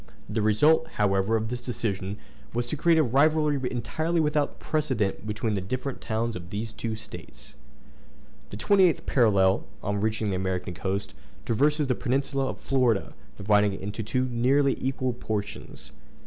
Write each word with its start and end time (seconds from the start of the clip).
The 0.27 0.41
result, 0.41 0.87
however, 0.95 1.35
of 1.35 1.49
this 1.49 1.61
decision 1.61 2.17
was 2.55 2.67
to 2.69 2.75
create 2.75 2.97
a 2.97 3.03
rivalry 3.03 3.59
entirely 3.69 4.19
without 4.19 4.59
precedent 4.59 5.27
between 5.27 5.53
the 5.53 5.61
different 5.61 6.01
towns 6.01 6.35
of 6.35 6.49
these 6.49 6.73
two 6.73 6.95
States. 6.95 7.53
The 8.49 8.57
28th 8.57 9.05
parallel, 9.05 9.67
on 9.83 10.01
reaching 10.01 10.31
the 10.31 10.37
American 10.37 10.73
coast, 10.73 11.13
traverses 11.45 11.85
the 11.87 11.93
peninsula 11.93 12.47
of 12.47 12.59
Florida, 12.59 13.13
dividing 13.37 13.73
it 13.73 13.81
into 13.81 14.01
two 14.01 14.25
nearly 14.25 14.75
equal 14.81 15.13
portions. 15.13 15.91